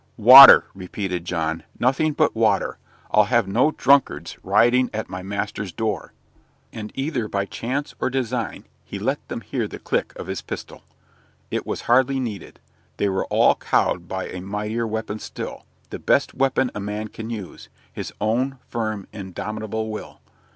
[0.17, 1.61] "Water," repeated John.
[1.77, 2.79] "Nothing but water.
[3.11, 6.11] I'll have no drunkards rioting at my master's door."
[6.73, 10.81] And, either by chance or design, he let them hear the click of his pistol.
[11.51, 12.59] But it was hardly needed.
[12.97, 17.29] They were all cowed by a mightier weapon still the best weapon a man can
[17.29, 20.19] use his own firm indomitable will.